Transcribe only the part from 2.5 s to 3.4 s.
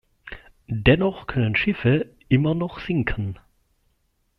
noch sinken.